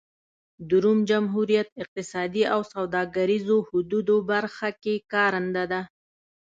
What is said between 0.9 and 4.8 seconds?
جمهوریت اقتصادي او سوداګریزو حدودو برخه